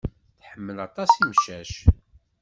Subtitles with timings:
[0.39, 1.73] Tḥemmel aṭas imcac.